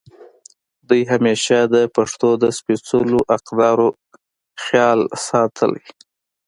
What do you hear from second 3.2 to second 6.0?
اقدارو خيال ساتلے